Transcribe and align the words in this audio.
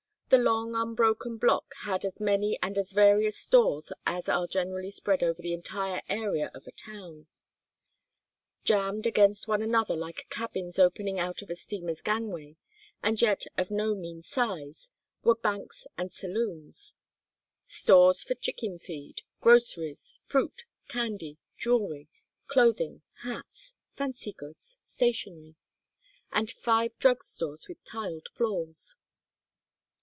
The 0.31 0.37
long 0.37 0.75
unbroken 0.75 1.35
block 1.35 1.73
had 1.81 2.05
as 2.05 2.17
many 2.21 2.57
and 2.61 2.77
as 2.77 2.93
various 2.93 3.37
stores 3.37 3.91
as 4.05 4.29
are 4.29 4.47
generally 4.47 4.89
spread 4.89 5.21
over 5.23 5.41
the 5.41 5.51
entire 5.51 6.01
area 6.07 6.49
of 6.53 6.65
a 6.65 6.71
town. 6.71 7.27
Jammed 8.63 9.05
against 9.05 9.49
one 9.49 9.61
another 9.61 9.93
like 9.93 10.27
cabins 10.29 10.79
opening 10.79 11.19
out 11.19 11.41
of 11.41 11.49
a 11.49 11.55
steamer's 11.55 11.99
gangway, 11.99 12.55
and 13.03 13.21
yet 13.21 13.43
of 13.57 13.69
no 13.69 13.93
mean 13.93 14.21
size, 14.23 14.87
were 15.21 15.35
banks 15.35 15.85
and 15.97 16.13
saloons; 16.13 16.93
stores 17.67 18.23
for 18.23 18.33
chicken 18.35 18.79
feed, 18.79 19.23
groceries, 19.41 20.21
fruit, 20.23 20.63
candy, 20.87 21.39
jewelry, 21.57 22.07
clothing, 22.47 23.01
hats, 23.23 23.73
fancy 23.97 24.31
goods, 24.31 24.77
stationery; 24.81 25.57
and 26.31 26.49
five 26.49 26.97
drug 26.99 27.21
stores 27.21 27.67
with 27.67 27.83
tiled 27.83 28.29
floors. 28.33 28.95